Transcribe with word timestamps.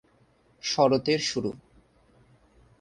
শরতের 0.63 1.19
শুরু। 1.19 1.51